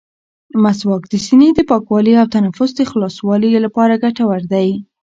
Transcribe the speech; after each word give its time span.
مسواک 0.63 1.03
د 1.09 1.13
سینې 1.25 1.49
د 1.55 1.59
پاکوالي 1.69 2.13
او 2.21 2.27
تنفس 2.35 2.71
د 2.75 2.81
خلاصوالي 2.91 3.49
لپاره 3.65 4.01
ګټور 4.03 4.41
دی. 4.53 4.69